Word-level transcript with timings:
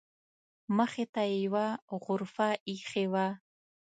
مخې 0.77 1.05
ته 1.13 1.21
یې 1.29 1.37
یوه 1.45 1.65
غرفه 2.03 2.49
ایښې 2.69 3.05
وه. 3.11 3.27